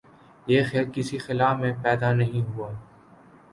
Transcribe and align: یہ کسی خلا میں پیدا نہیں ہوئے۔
یہ 0.47 0.61
کسی 0.93 1.17
خلا 1.17 1.53
میں 1.53 1.73
پیدا 1.83 2.13
نہیں 2.13 2.41
ہوئے۔ 2.49 2.73